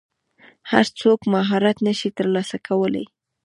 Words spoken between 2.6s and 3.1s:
کولی.